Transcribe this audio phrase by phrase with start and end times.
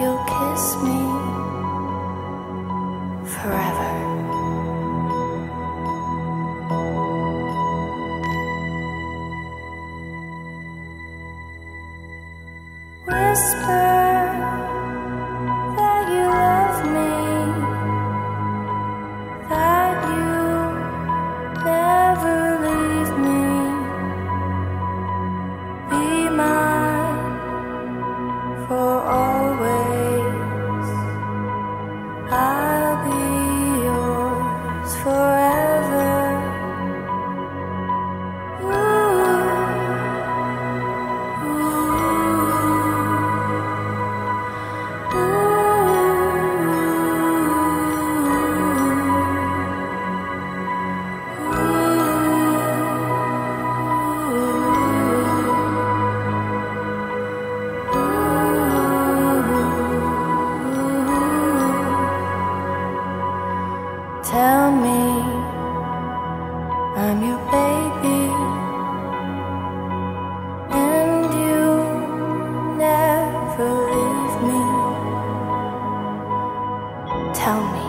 [0.00, 1.00] you'll kiss me
[3.34, 3.92] forever.
[13.06, 13.93] Whisper.
[77.44, 77.86] tell me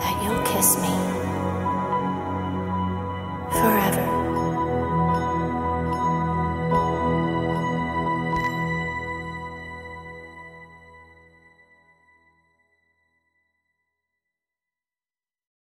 [0.00, 1.25] that you'll kiss me.